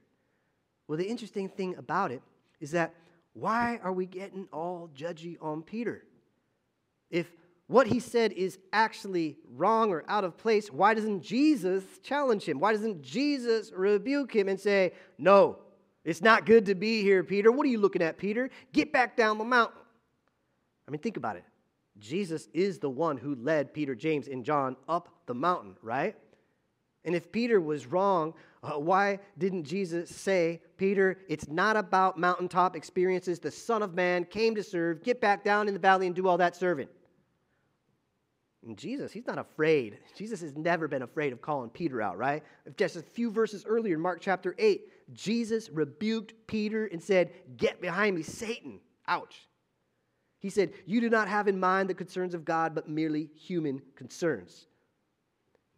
Well, 0.88 0.98
the 0.98 1.06
interesting 1.06 1.48
thing 1.48 1.76
about 1.76 2.10
it 2.10 2.22
is 2.60 2.72
that 2.72 2.94
why 3.34 3.80
are 3.82 3.92
we 3.92 4.06
getting 4.06 4.48
all 4.52 4.90
judgy 4.96 5.36
on 5.40 5.62
Peter? 5.62 6.04
If 7.10 7.30
what 7.72 7.86
he 7.86 7.98
said 8.00 8.32
is 8.32 8.58
actually 8.72 9.38
wrong 9.56 9.90
or 9.90 10.04
out 10.06 10.24
of 10.24 10.36
place, 10.36 10.70
why 10.70 10.92
doesn't 10.92 11.22
Jesus 11.22 11.82
challenge 12.02 12.44
him? 12.44 12.60
Why 12.60 12.72
doesn't 12.72 13.00
Jesus 13.02 13.72
rebuke 13.74 14.36
him 14.36 14.48
and 14.48 14.60
say, 14.60 14.92
No, 15.16 15.58
it's 16.04 16.20
not 16.20 16.44
good 16.44 16.66
to 16.66 16.74
be 16.74 17.02
here, 17.02 17.24
Peter? 17.24 17.50
What 17.50 17.64
are 17.66 17.70
you 17.70 17.78
looking 17.78 18.02
at, 18.02 18.18
Peter? 18.18 18.50
Get 18.72 18.92
back 18.92 19.16
down 19.16 19.38
the 19.38 19.44
mountain. 19.44 19.80
I 20.86 20.90
mean, 20.90 21.00
think 21.00 21.16
about 21.16 21.36
it. 21.36 21.44
Jesus 21.98 22.48
is 22.52 22.78
the 22.78 22.90
one 22.90 23.16
who 23.16 23.34
led 23.36 23.72
Peter, 23.72 23.94
James, 23.94 24.28
and 24.28 24.44
John 24.44 24.76
up 24.86 25.08
the 25.26 25.34
mountain, 25.34 25.76
right? 25.82 26.14
And 27.04 27.14
if 27.14 27.32
Peter 27.32 27.60
was 27.60 27.86
wrong, 27.86 28.34
uh, 28.62 28.72
why 28.78 29.18
didn't 29.38 29.64
Jesus 29.64 30.10
say, 30.10 30.60
Peter, 30.76 31.18
it's 31.28 31.48
not 31.48 31.76
about 31.76 32.18
mountaintop 32.18 32.76
experiences. 32.76 33.38
The 33.38 33.50
Son 33.50 33.82
of 33.82 33.94
Man 33.94 34.24
came 34.24 34.54
to 34.56 34.62
serve. 34.62 35.02
Get 35.02 35.20
back 35.20 35.42
down 35.42 35.68
in 35.68 35.74
the 35.74 35.80
valley 35.80 36.06
and 36.06 36.14
do 36.14 36.28
all 36.28 36.38
that 36.38 36.54
serving. 36.54 36.88
And 38.64 38.78
Jesus, 38.78 39.10
he's 39.10 39.26
not 39.26 39.38
afraid. 39.38 39.98
Jesus 40.16 40.40
has 40.40 40.56
never 40.56 40.86
been 40.86 41.02
afraid 41.02 41.32
of 41.32 41.42
calling 41.42 41.70
Peter 41.70 42.00
out, 42.00 42.16
right? 42.16 42.44
Just 42.76 42.96
a 42.96 43.02
few 43.02 43.30
verses 43.30 43.64
earlier 43.66 43.96
in 43.96 44.00
Mark 44.00 44.20
chapter 44.20 44.54
8, 44.56 44.82
Jesus 45.12 45.68
rebuked 45.68 46.34
Peter 46.46 46.86
and 46.86 47.02
said, 47.02 47.32
Get 47.56 47.80
behind 47.80 48.14
me, 48.14 48.22
Satan. 48.22 48.78
Ouch. 49.08 49.48
He 50.38 50.48
said, 50.48 50.72
You 50.86 51.00
do 51.00 51.10
not 51.10 51.28
have 51.28 51.48
in 51.48 51.58
mind 51.58 51.90
the 51.90 51.94
concerns 51.94 52.34
of 52.34 52.44
God, 52.44 52.74
but 52.74 52.88
merely 52.88 53.30
human 53.34 53.82
concerns. 53.96 54.66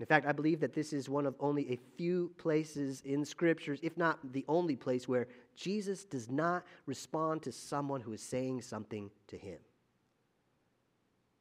In 0.00 0.06
fact, 0.06 0.26
I 0.26 0.32
believe 0.32 0.60
that 0.60 0.75
this 0.75 0.92
is 0.92 1.08
one 1.08 1.25
of 1.25 1.34
only 1.40 1.70
a 1.70 1.78
few 1.96 2.32
places 2.37 3.00
in 3.02 3.25
scriptures, 3.25 3.78
if 3.82 3.97
not 3.97 4.32
the 4.32 4.44
only 4.49 4.76
place, 4.76 5.09
where 5.09 5.28
Jesus 5.56 6.04
does 6.04 6.28
not 6.28 6.64
respond 6.85 7.42
to 7.44 7.52
someone 7.52 8.00
who 8.00 8.12
is 8.12 8.23
saying 8.23 8.61
something 8.62 9.11
to 9.28 9.38
him. 9.38 9.59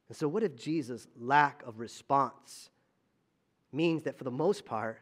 And 0.08 0.16
so, 0.16 0.28
what 0.28 0.42
if 0.42 0.56
Jesus' 0.56 1.06
lack 1.18 1.62
of 1.66 1.78
response 1.78 2.70
means 3.72 4.02
that 4.04 4.18
for 4.18 4.24
the 4.24 4.30
most 4.30 4.64
part, 4.64 5.00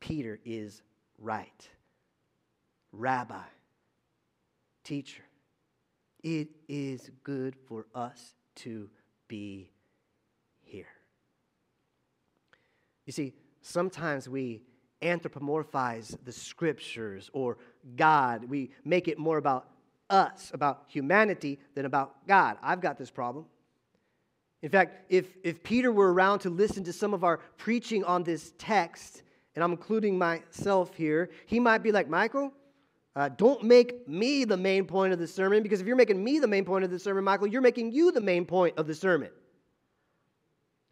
Peter 0.00 0.40
is 0.44 0.82
right? 1.18 1.68
Rabbi, 2.92 3.42
teacher, 4.84 5.22
it 6.22 6.48
is 6.68 7.10
good 7.22 7.54
for 7.66 7.86
us 7.94 8.34
to 8.56 8.88
be 9.28 9.70
here. 10.62 10.86
You 13.06 13.12
see, 13.12 13.34
sometimes 13.60 14.28
we 14.28 14.62
anthropomorphize 15.02 16.16
the 16.24 16.32
scriptures 16.32 17.30
or 17.32 17.58
God. 17.96 18.44
We 18.44 18.70
make 18.84 19.08
it 19.08 19.18
more 19.18 19.38
about 19.38 19.68
us, 20.10 20.50
about 20.52 20.84
humanity, 20.88 21.58
than 21.74 21.84
about 21.84 22.26
God. 22.26 22.56
I've 22.62 22.80
got 22.80 22.98
this 22.98 23.10
problem. 23.10 23.46
In 24.62 24.70
fact, 24.70 25.04
if, 25.08 25.36
if 25.44 25.62
Peter 25.62 25.92
were 25.92 26.12
around 26.12 26.40
to 26.40 26.50
listen 26.50 26.82
to 26.84 26.92
some 26.92 27.14
of 27.14 27.22
our 27.22 27.38
preaching 27.56 28.02
on 28.04 28.24
this 28.24 28.52
text, 28.58 29.22
and 29.54 29.62
I'm 29.62 29.70
including 29.72 30.18
myself 30.18 30.94
here, 30.94 31.30
he 31.46 31.60
might 31.60 31.78
be 31.78 31.92
like, 31.92 32.08
Michael, 32.08 32.52
uh, 33.14 33.28
don't 33.28 33.62
make 33.64 34.08
me 34.08 34.44
the 34.44 34.56
main 34.56 34.84
point 34.84 35.12
of 35.12 35.18
the 35.18 35.26
sermon, 35.26 35.62
because 35.62 35.80
if 35.80 35.86
you're 35.86 35.96
making 35.96 36.22
me 36.22 36.38
the 36.38 36.46
main 36.46 36.64
point 36.64 36.84
of 36.84 36.90
the 36.90 36.98
sermon, 36.98 37.24
Michael, 37.24 37.46
you're 37.46 37.62
making 37.62 37.92
you 37.92 38.10
the 38.12 38.20
main 38.20 38.44
point 38.44 38.76
of 38.78 38.86
the 38.86 38.94
sermon. 38.94 39.30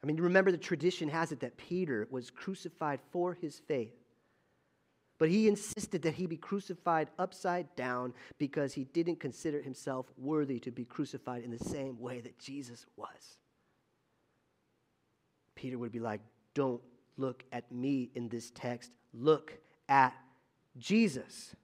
I 0.03 0.07
mean, 0.07 0.17
remember 0.17 0.53
the 0.53 0.59
tradition 0.59 1.09
has 1.09 1.33
it 1.33 1.41
that 1.41 1.57
Peter 1.57 2.07
was 2.11 2.31
crucified 2.31 3.01
for 3.11 3.35
his 3.35 3.61
faith. 3.67 3.95
But 5.19 5.31
he 5.31 5.49
insisted 5.49 6.03
that 6.03 6.15
he 6.15 6.27
be 6.27 6.37
crucified 6.37 7.09
upside 7.19 7.75
down 7.75 8.13
because 8.39 8.75
he 8.75 8.85
didn't 8.85 9.19
consider 9.19 9.63
himself 9.63 10.07
worthy 10.19 10.61
to 10.61 10.71
be 10.71 10.85
crucified 10.85 11.43
in 11.43 11.51
the 11.51 11.59
same 11.59 11.99
way 11.99 12.21
that 12.21 12.39
Jesus 12.39 12.87
was. 12.97 13.39
Peter 15.57 15.77
would 15.79 15.91
be 15.91 15.99
like, 15.99 16.21
Don't 16.55 16.81
look 17.17 17.43
at 17.51 17.71
me 17.73 18.11
in 18.15 18.29
this 18.29 18.53
text, 18.55 18.93
look 19.13 19.59
at 19.89 20.15
Jesus. 20.79 21.57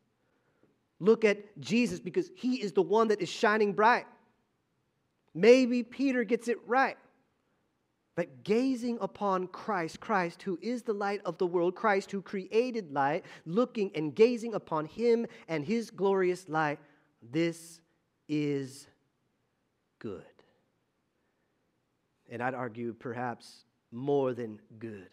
Look 0.98 1.24
at 1.24 1.60
Jesus 1.60 2.00
because 2.00 2.30
he 2.34 2.62
is 2.62 2.72
the 2.72 2.82
one 2.82 3.08
that 3.08 3.20
is 3.20 3.28
shining 3.28 3.72
bright. 3.72 4.06
Maybe 5.34 5.82
Peter 5.82 6.24
gets 6.24 6.48
it 6.48 6.58
right. 6.66 6.96
But 8.14 8.44
gazing 8.44 8.98
upon 9.00 9.48
Christ, 9.48 9.98
Christ 10.00 10.42
who 10.42 10.58
is 10.60 10.82
the 10.82 10.92
light 10.92 11.20
of 11.24 11.38
the 11.38 11.46
world, 11.46 11.74
Christ 11.74 12.10
who 12.10 12.20
created 12.20 12.92
light, 12.92 13.24
looking 13.46 13.90
and 13.94 14.14
gazing 14.14 14.54
upon 14.54 14.84
him 14.84 15.26
and 15.48 15.64
his 15.64 15.90
glorious 15.90 16.48
light, 16.48 16.78
this 17.30 17.80
is 18.28 18.86
good. 19.98 20.22
And 22.30 22.42
I'd 22.42 22.54
argue 22.54 22.92
perhaps 22.92 23.64
more 23.92 24.34
than 24.34 24.60
good. 24.78 25.08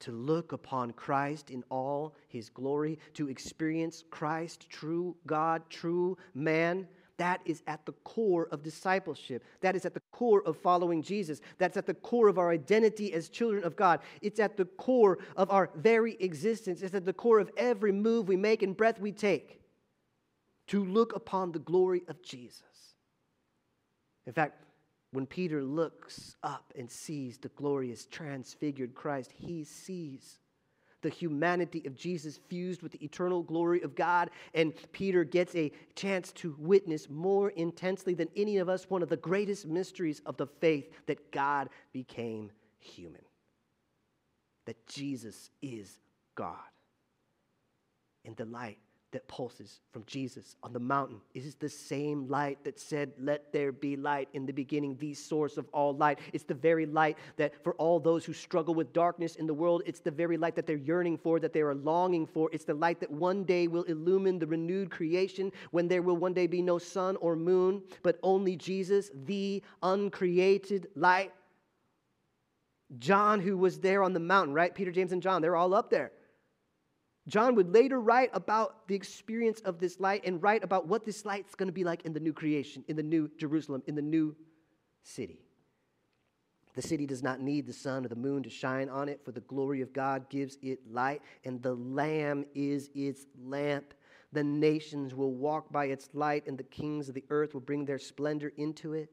To 0.00 0.12
look 0.12 0.52
upon 0.52 0.92
Christ 0.92 1.50
in 1.50 1.62
all 1.70 2.14
his 2.28 2.48
glory, 2.48 2.98
to 3.14 3.28
experience 3.28 4.02
Christ, 4.10 4.68
true 4.70 5.16
God, 5.26 5.62
true 5.68 6.16
man, 6.34 6.88
that 7.18 7.42
is 7.44 7.62
at 7.66 7.84
the 7.84 7.92
core 8.02 8.48
of 8.50 8.62
discipleship. 8.62 9.44
That 9.60 9.76
is 9.76 9.84
at 9.84 9.92
the 9.92 10.00
core 10.10 10.42
of 10.46 10.56
following 10.56 11.02
Jesus. 11.02 11.42
That's 11.58 11.76
at 11.76 11.84
the 11.84 11.92
core 11.92 12.28
of 12.28 12.38
our 12.38 12.50
identity 12.50 13.12
as 13.12 13.28
children 13.28 13.62
of 13.62 13.76
God. 13.76 14.00
It's 14.22 14.40
at 14.40 14.56
the 14.56 14.64
core 14.64 15.18
of 15.36 15.50
our 15.50 15.68
very 15.76 16.16
existence. 16.18 16.80
It's 16.80 16.94
at 16.94 17.04
the 17.04 17.12
core 17.12 17.38
of 17.38 17.50
every 17.58 17.92
move 17.92 18.26
we 18.26 18.36
make 18.36 18.62
and 18.62 18.74
breath 18.74 18.98
we 18.98 19.12
take 19.12 19.60
to 20.68 20.82
look 20.82 21.14
upon 21.14 21.52
the 21.52 21.58
glory 21.58 22.02
of 22.08 22.22
Jesus. 22.22 22.62
In 24.24 24.32
fact, 24.32 24.64
when 25.12 25.26
Peter 25.26 25.62
looks 25.62 26.36
up 26.42 26.72
and 26.78 26.90
sees 26.90 27.38
the 27.38 27.48
glorious 27.50 28.06
transfigured 28.06 28.94
Christ, 28.94 29.32
he 29.34 29.64
sees 29.64 30.38
the 31.02 31.08
humanity 31.08 31.82
of 31.86 31.96
Jesus 31.96 32.38
fused 32.48 32.82
with 32.82 32.92
the 32.92 33.04
eternal 33.04 33.42
glory 33.42 33.80
of 33.82 33.94
God. 33.94 34.30
And 34.54 34.72
Peter 34.92 35.24
gets 35.24 35.54
a 35.54 35.72
chance 35.94 36.30
to 36.32 36.54
witness 36.58 37.08
more 37.08 37.50
intensely 37.50 38.14
than 38.14 38.28
any 38.36 38.58
of 38.58 38.68
us 38.68 38.88
one 38.88 39.02
of 39.02 39.08
the 39.08 39.16
greatest 39.16 39.66
mysteries 39.66 40.20
of 40.26 40.36
the 40.36 40.46
faith 40.46 40.90
that 41.06 41.32
God 41.32 41.70
became 41.92 42.50
human, 42.78 43.22
that 44.66 44.86
Jesus 44.86 45.50
is 45.62 45.98
God. 46.34 46.56
And 48.24 48.36
the 48.36 48.44
light 48.44 48.78
that 49.12 49.26
pulses 49.28 49.80
from 49.92 50.04
Jesus 50.06 50.56
on 50.62 50.72
the 50.72 50.78
mountain 50.78 51.20
is 51.34 51.54
the 51.56 51.68
same 51.68 52.28
light 52.28 52.62
that 52.64 52.78
said, 52.78 53.12
Let 53.18 53.52
there 53.52 53.72
be 53.72 53.96
light 53.96 54.28
in 54.34 54.46
the 54.46 54.52
beginning, 54.52 54.96
the 54.96 55.14
source 55.14 55.56
of 55.56 55.68
all 55.72 55.94
light. 55.94 56.18
It's 56.32 56.44
the 56.44 56.54
very 56.54 56.86
light 56.86 57.18
that 57.36 57.62
for 57.62 57.74
all 57.74 57.98
those 57.98 58.24
who 58.24 58.32
struggle 58.32 58.74
with 58.74 58.92
darkness 58.92 59.36
in 59.36 59.46
the 59.46 59.54
world, 59.54 59.82
it's 59.86 60.00
the 60.00 60.10
very 60.10 60.36
light 60.36 60.54
that 60.56 60.66
they're 60.66 60.76
yearning 60.76 61.18
for, 61.18 61.40
that 61.40 61.52
they 61.52 61.60
are 61.60 61.74
longing 61.74 62.26
for. 62.26 62.48
It's 62.52 62.64
the 62.64 62.74
light 62.74 63.00
that 63.00 63.10
one 63.10 63.44
day 63.44 63.66
will 63.66 63.84
illumine 63.84 64.38
the 64.38 64.46
renewed 64.46 64.90
creation 64.90 65.50
when 65.70 65.88
there 65.88 66.02
will 66.02 66.16
one 66.16 66.34
day 66.34 66.46
be 66.46 66.62
no 66.62 66.78
sun 66.78 67.16
or 67.16 67.36
moon, 67.36 67.82
but 68.02 68.18
only 68.22 68.56
Jesus, 68.56 69.10
the 69.24 69.62
uncreated 69.82 70.88
light. 70.94 71.32
John, 72.98 73.40
who 73.40 73.56
was 73.56 73.78
there 73.78 74.02
on 74.02 74.12
the 74.12 74.20
mountain, 74.20 74.52
right? 74.54 74.74
Peter, 74.74 74.90
James, 74.90 75.12
and 75.12 75.22
John, 75.22 75.42
they're 75.42 75.56
all 75.56 75.74
up 75.74 75.90
there. 75.90 76.10
John 77.28 77.54
would 77.54 77.72
later 77.72 78.00
write 78.00 78.30
about 78.32 78.88
the 78.88 78.94
experience 78.94 79.60
of 79.60 79.78
this 79.78 80.00
light 80.00 80.22
and 80.24 80.42
write 80.42 80.64
about 80.64 80.88
what 80.88 81.04
this 81.04 81.24
light's 81.24 81.54
going 81.54 81.68
to 81.68 81.72
be 81.72 81.84
like 81.84 82.04
in 82.04 82.12
the 82.12 82.20
new 82.20 82.32
creation, 82.32 82.84
in 82.88 82.96
the 82.96 83.02
new 83.02 83.30
Jerusalem, 83.36 83.82
in 83.86 83.94
the 83.94 84.02
new 84.02 84.34
city. 85.02 85.40
The 86.74 86.82
city 86.82 87.04
does 87.06 87.22
not 87.22 87.40
need 87.40 87.66
the 87.66 87.72
sun 87.72 88.04
or 88.04 88.08
the 88.08 88.16
moon 88.16 88.42
to 88.44 88.50
shine 88.50 88.88
on 88.88 89.08
it, 89.08 89.20
for 89.24 89.32
the 89.32 89.40
glory 89.40 89.80
of 89.80 89.92
God 89.92 90.28
gives 90.30 90.56
it 90.62 90.78
light, 90.90 91.20
and 91.44 91.62
the 91.62 91.74
Lamb 91.74 92.44
is 92.54 92.90
its 92.94 93.26
lamp. 93.44 93.92
The 94.32 94.44
nations 94.44 95.14
will 95.14 95.32
walk 95.34 95.72
by 95.72 95.86
its 95.86 96.08
light, 96.14 96.46
and 96.46 96.56
the 96.56 96.64
kings 96.64 97.08
of 97.08 97.14
the 97.14 97.24
earth 97.30 97.54
will 97.54 97.60
bring 97.60 97.84
their 97.84 97.98
splendor 97.98 98.52
into 98.56 98.92
it. 98.94 99.10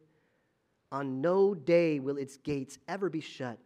On 0.92 1.20
no 1.20 1.54
day 1.54 2.00
will 2.00 2.18
its 2.18 2.38
gates 2.38 2.78
ever 2.88 3.10
be 3.10 3.22
shut, 3.22 3.58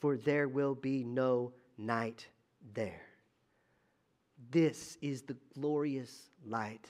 for 0.00 0.16
there 0.16 0.46
will 0.46 0.74
be 0.74 1.02
no 1.02 1.52
night 1.78 2.28
there. 2.74 3.13
This 4.50 4.98
is 5.00 5.22
the 5.22 5.36
glorious 5.54 6.30
light 6.46 6.86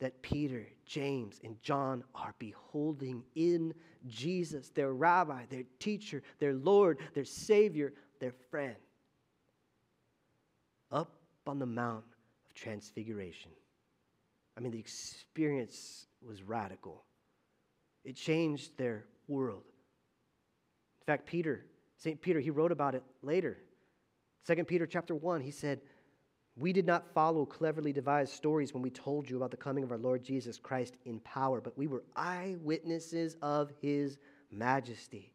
that 0.00 0.20
Peter, 0.22 0.66
James, 0.84 1.40
and 1.44 1.60
John 1.62 2.04
are 2.14 2.34
beholding 2.38 3.22
in 3.34 3.72
Jesus, 4.06 4.70
their 4.70 4.92
rabbi, 4.92 5.46
their 5.48 5.64
teacher, 5.78 6.22
their 6.38 6.54
Lord, 6.54 6.98
their 7.14 7.24
Savior, 7.24 7.94
their 8.20 8.34
friend. 8.50 8.76
Up 10.90 11.14
on 11.46 11.58
the 11.58 11.66
Mount 11.66 12.04
of 12.46 12.54
Transfiguration. 12.54 13.50
I 14.56 14.60
mean, 14.60 14.72
the 14.72 14.78
experience 14.78 16.06
was 16.26 16.42
radical, 16.42 17.04
it 18.04 18.16
changed 18.16 18.76
their 18.76 19.06
world. 19.26 19.64
In 21.00 21.06
fact, 21.06 21.26
Peter, 21.26 21.64
St. 21.96 22.20
Peter, 22.20 22.40
he 22.40 22.50
wrote 22.50 22.72
about 22.72 22.94
it 22.94 23.02
later. 23.22 23.58
2 24.46 24.64
Peter 24.64 24.86
chapter 24.86 25.14
1, 25.14 25.40
he 25.40 25.50
said, 25.50 25.80
we 26.56 26.72
did 26.72 26.86
not 26.86 27.12
follow 27.12 27.44
cleverly 27.44 27.92
devised 27.92 28.32
stories 28.32 28.72
when 28.72 28.82
we 28.82 28.90
told 28.90 29.28
you 29.28 29.36
about 29.36 29.50
the 29.50 29.56
coming 29.56 29.82
of 29.82 29.90
our 29.90 29.98
Lord 29.98 30.22
Jesus 30.22 30.56
Christ 30.56 30.96
in 31.04 31.18
power, 31.20 31.60
but 31.60 31.76
we 31.76 31.88
were 31.88 32.04
eyewitnesses 32.14 33.36
of 33.42 33.72
his 33.80 34.18
majesty. 34.52 35.32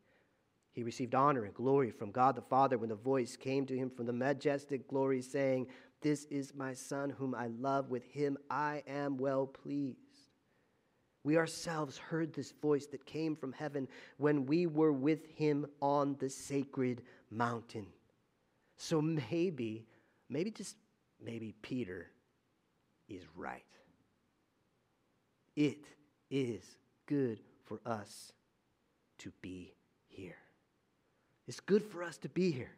He 0.71 0.83
received 0.83 1.15
honor 1.15 1.43
and 1.43 1.53
glory 1.53 1.91
from 1.91 2.11
God 2.11 2.35
the 2.35 2.41
Father 2.41 2.77
when 2.77 2.88
the 2.88 2.95
voice 2.95 3.35
came 3.35 3.65
to 3.65 3.75
him 3.75 3.89
from 3.89 4.05
the 4.05 4.13
majestic 4.13 4.88
glory, 4.88 5.21
saying, 5.21 5.67
This 6.01 6.23
is 6.25 6.55
my 6.55 6.73
Son 6.73 7.09
whom 7.09 7.35
I 7.35 7.47
love. 7.47 7.89
With 7.89 8.05
him 8.05 8.38
I 8.49 8.83
am 8.88 9.17
well 9.17 9.45
pleased. 9.45 9.97
We 11.25 11.35
ourselves 11.35 11.97
heard 11.97 12.33
this 12.33 12.53
voice 12.61 12.85
that 12.88 13.05
came 13.05 13.35
from 13.35 13.51
heaven 13.51 13.89
when 14.17 14.45
we 14.45 14.67
were 14.67 14.93
with 14.93 15.25
him 15.35 15.65
on 15.81 16.15
the 16.17 16.29
sacred 16.29 17.01
mountain. 17.29 17.88
So 18.77 19.01
maybe, 19.01 19.85
maybe 20.29 20.49
just 20.49 20.77
maybe 21.23 21.53
Peter 21.61 22.07
is 23.07 23.23
right. 23.35 23.63
It 25.55 25.85
is 26.29 26.63
good 27.05 27.39
for 27.65 27.79
us 27.85 28.31
to 29.19 29.31
be 29.41 29.73
here. 30.07 30.38
It's 31.47 31.59
good 31.59 31.83
for 31.83 32.03
us 32.03 32.17
to 32.19 32.29
be 32.29 32.51
here. 32.51 32.71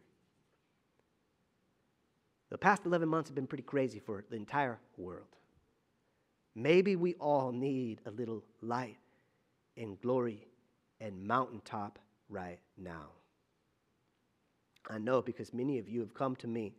The 2.50 2.58
past 2.58 2.86
11 2.86 3.08
months 3.08 3.30
have 3.30 3.36
been 3.36 3.48
pretty 3.48 3.64
crazy 3.64 4.00
for 4.00 4.24
the 4.30 4.36
entire 4.36 4.80
world. 4.98 5.28
Maybe 6.56 6.96
we 6.96 7.14
all 7.16 7.52
need 7.52 8.02
a 8.06 8.12
little 8.12 8.44
light 8.62 8.98
and 9.78 10.00
glory 10.02 10.48
and 11.00 11.26
mountaintop 11.26 11.98
right 12.30 12.60
now. 12.78 13.08
I 14.90 14.98
know 14.98 15.22
because 15.22 15.54
many 15.54 15.80
of 15.80 15.88
you 15.88 16.02
have 16.02 16.14
come 16.14 16.36
to 16.38 16.48
me 16.48 16.74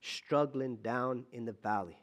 struggling 0.00 0.76
down 0.76 1.24
in 1.32 1.44
the 1.44 1.52
valley. 1.52 1.98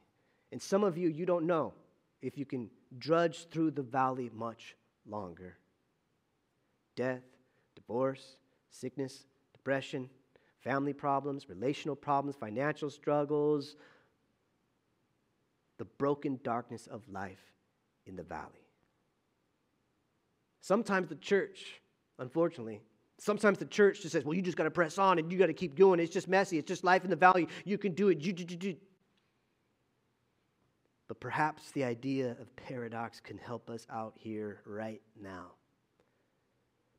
And 0.52 0.62
some 0.62 0.84
of 0.84 0.98
you, 0.98 1.10
you 1.10 1.26
don't 1.26 1.46
know 1.46 1.74
if 2.22 2.38
you 2.38 2.46
can 2.46 2.70
drudge 2.98 3.48
through 3.50 3.72
the 3.72 3.82
valley 3.82 4.30
much 4.34 4.76
longer. 5.06 5.58
Death, 6.96 7.24
divorce, 7.76 8.38
sickness, 8.70 9.26
depression, 9.54 10.10
family 10.62 10.94
problems, 10.94 11.50
relational 11.50 11.96
problems, 11.96 12.36
financial 12.36 12.90
struggles, 12.90 13.76
the 15.78 15.86
broken 15.86 16.40
darkness 16.44 16.88
of 16.88 17.02
life 17.10 17.52
in 18.06 18.16
the 18.16 18.24
valley. 18.24 18.68
Sometimes 20.62 21.10
the 21.10 21.16
church, 21.16 21.82
unfortunately, 22.20 22.82
Sometimes 23.24 23.58
the 23.58 23.66
church 23.66 24.02
just 24.02 24.12
says, 24.12 24.26
well, 24.26 24.34
you 24.34 24.42
just 24.42 24.58
got 24.58 24.66
to 24.66 24.72
press 24.72 24.98
on 24.98 25.18
and 25.18 25.32
you 25.32 25.38
got 25.38 25.46
to 25.46 25.54
keep 25.54 25.78
going. 25.78 25.98
It's 26.02 26.12
just 26.12 26.28
messy. 26.28 26.58
It's 26.58 26.68
just 26.68 26.84
life 26.84 27.06
in 27.06 27.10
the 27.10 27.16
valley. 27.16 27.48
You 27.64 27.78
can 27.78 27.94
do 27.94 28.10
it. 28.10 28.20
You, 28.20 28.34
you, 28.36 28.58
you, 28.60 28.76
but 31.08 31.22
perhaps 31.22 31.72
the 31.72 31.86
idea 31.86 32.32
of 32.32 32.54
paradox 32.58 33.22
can 33.22 33.38
help 33.38 33.70
us 33.70 33.88
out 33.90 34.12
here 34.18 34.60
right 34.66 35.02
now. 35.22 35.52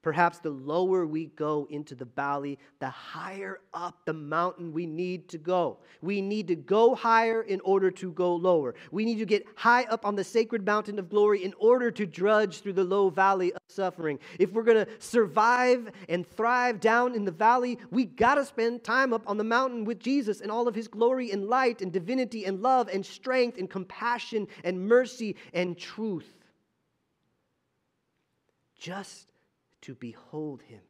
Perhaps 0.05 0.41
the 0.41 0.51
lower 0.51 1.07
we 1.07 1.29
go 1.29 1.67
into 1.71 1.95
the 1.95 2.05
valley, 2.05 2.59
the 2.79 2.91
higher 2.91 3.61
up 3.73 4.05
the 4.05 4.13
mountain 4.13 4.71
we 4.71 4.85
need 4.85 5.31
to 5.31 5.39
go. 5.39 5.79
We 6.03 6.21
need 6.21 6.47
to 6.49 6.57
go 6.57 6.95
higher 6.95 7.41
in 7.41 7.59
order 7.63 7.91
to 7.93 8.13
go 8.13 8.37
lower. 8.37 8.75
We 8.93 9.07
need 9.07 9.17
to 9.17 9.25
get 9.25 9.47
high 9.55 9.85
up 9.85 10.05
on 10.05 10.15
the 10.15 10.23
sacred 10.23 10.67
mountain 10.67 10.99
of 10.99 11.09
glory 11.09 11.43
in 11.43 11.55
order 11.59 11.91
to 11.93 12.05
drudge 12.05 12.61
through 12.61 12.75
the 12.75 12.85
low 12.85 13.09
valley 13.09 13.55
of 13.55 13.63
suffering. 13.69 14.19
If 14.39 14.53
we're 14.53 14.65
going 14.65 14.85
to 14.85 14.89
survive 14.99 15.91
and 16.11 16.27
thrive 16.27 16.81
down 16.81 17.15
in 17.15 17.25
the 17.25 17.33
valley, 17.33 17.79
we 17.91 18.05
got 18.05 18.35
to 18.35 18.45
spend 18.45 18.85
time 18.85 19.15
up 19.15 19.23
on 19.27 19.39
the 19.39 19.45
mountain 19.45 19.87
with 19.87 20.01
Jesus 20.01 20.43
and 20.43 20.51
all 20.51 20.69
of 20.69 20.75
his 20.75 20.87
glory 20.87 21.31
and 21.31 21.47
light 21.47 21.81
and 21.81 21.91
divinity 21.91 22.45
and 22.45 22.61
love 22.61 22.91
and 22.93 23.07
strength 23.07 23.57
and 23.57 23.71
compassion 23.71 24.49
and 24.65 24.87
mercy 24.87 25.37
and 25.55 25.79
truth. 25.79 26.31
Just 28.79 29.29
to 29.85 29.95
behold 29.95 30.63
him 30.63 30.81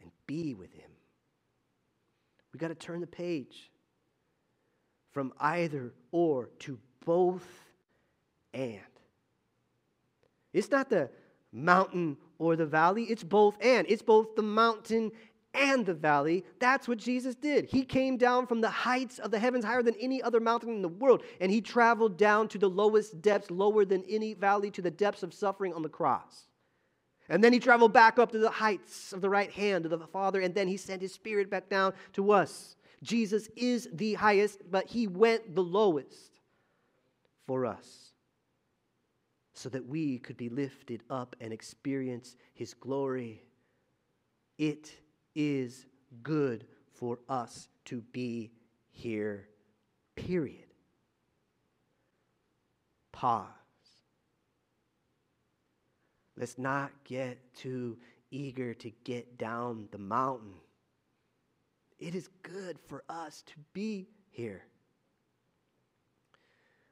and 0.00 0.10
be 0.26 0.54
with 0.54 0.72
him. 0.72 0.90
We 2.52 2.58
got 2.58 2.68
to 2.68 2.74
turn 2.74 3.00
the 3.00 3.06
page 3.06 3.70
from 5.12 5.32
either 5.38 5.92
or 6.12 6.50
to 6.60 6.78
both 7.04 7.46
and. 8.52 8.80
It's 10.52 10.70
not 10.70 10.88
the 10.88 11.10
mountain 11.52 12.16
or 12.38 12.56
the 12.56 12.66
valley. 12.66 13.04
It's 13.04 13.24
both 13.24 13.56
and. 13.60 13.86
It's 13.88 14.02
both 14.02 14.36
the 14.36 14.42
mountain 14.42 15.12
and 15.52 15.84
the 15.84 15.94
valley. 15.94 16.44
That's 16.60 16.88
what 16.88 16.98
Jesus 16.98 17.34
did. 17.34 17.66
He 17.66 17.84
came 17.84 18.16
down 18.16 18.46
from 18.46 18.60
the 18.60 18.70
heights 18.70 19.18
of 19.18 19.30
the 19.30 19.38
heavens, 19.38 19.64
higher 19.64 19.82
than 19.82 19.94
any 20.00 20.22
other 20.22 20.40
mountain 20.40 20.70
in 20.70 20.82
the 20.82 20.88
world, 20.88 21.22
and 21.40 21.50
he 21.50 21.60
traveled 21.60 22.16
down 22.16 22.48
to 22.48 22.58
the 22.58 22.70
lowest 22.70 23.20
depths, 23.20 23.50
lower 23.50 23.84
than 23.84 24.02
any 24.08 24.34
valley, 24.34 24.70
to 24.72 24.82
the 24.82 24.90
depths 24.90 25.22
of 25.22 25.34
suffering 25.34 25.74
on 25.74 25.82
the 25.82 25.88
cross. 25.88 26.48
And 27.28 27.42
then 27.42 27.52
he 27.52 27.58
traveled 27.58 27.92
back 27.92 28.18
up 28.18 28.32
to 28.32 28.38
the 28.38 28.50
heights 28.50 29.12
of 29.12 29.20
the 29.20 29.30
right 29.30 29.50
hand 29.50 29.86
of 29.86 29.90
the 29.90 30.06
Father, 30.06 30.40
and 30.40 30.54
then 30.54 30.68
he 30.68 30.76
sent 30.76 31.00
his 31.00 31.12
Spirit 31.12 31.48
back 31.48 31.68
down 31.68 31.94
to 32.12 32.32
us. 32.32 32.76
Jesus 33.02 33.48
is 33.56 33.88
the 33.92 34.14
highest, 34.14 34.60
but 34.70 34.86
he 34.88 35.06
went 35.06 35.54
the 35.54 35.62
lowest 35.62 36.40
for 37.46 37.66
us 37.66 38.12
so 39.54 39.68
that 39.68 39.86
we 39.86 40.18
could 40.18 40.36
be 40.36 40.48
lifted 40.48 41.02
up 41.08 41.36
and 41.40 41.52
experience 41.52 42.36
his 42.52 42.74
glory. 42.74 43.42
It 44.58 44.92
is 45.34 45.86
good 46.22 46.66
for 46.92 47.20
us 47.28 47.68
to 47.86 48.00
be 48.12 48.50
here, 48.90 49.48
period. 50.16 50.66
Pause. 53.12 53.63
Let's 56.36 56.58
not 56.58 56.90
get 57.04 57.38
too 57.54 57.96
eager 58.30 58.74
to 58.74 58.90
get 59.04 59.38
down 59.38 59.88
the 59.92 59.98
mountain. 59.98 60.54
It 61.98 62.14
is 62.14 62.28
good 62.42 62.78
for 62.86 63.04
us 63.08 63.42
to 63.46 63.52
be 63.72 64.08
here. 64.30 64.64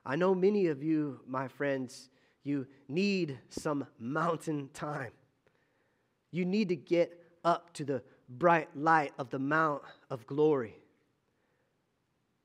I 0.04 0.16
know 0.16 0.34
many 0.34 0.66
of 0.66 0.82
you, 0.82 1.20
my 1.26 1.48
friends, 1.48 2.08
you 2.44 2.66
need 2.88 3.38
some 3.50 3.86
mountain 3.98 4.68
time. 4.72 5.12
You 6.30 6.44
need 6.44 6.68
to 6.70 6.76
get 6.76 7.18
up 7.44 7.72
to 7.74 7.84
the 7.84 8.02
bright 8.28 8.68
light 8.76 9.12
of 9.18 9.30
the 9.30 9.38
Mount 9.38 9.82
of 10.10 10.26
Glory. 10.26 10.76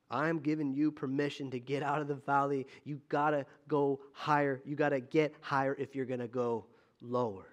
I'm 0.09 0.39
giving 0.39 0.73
you 0.73 0.91
permission 0.91 1.51
to 1.51 1.59
get 1.59 1.83
out 1.83 2.01
of 2.01 2.07
the 2.07 2.15
valley. 2.15 2.67
You 2.83 3.01
gotta 3.09 3.45
go 3.67 3.99
higher. 4.13 4.61
You 4.65 4.75
gotta 4.75 4.99
get 4.99 5.33
higher 5.41 5.75
if 5.77 5.95
you're 5.95 6.05
gonna 6.05 6.27
go 6.27 6.65
lower. 7.01 7.47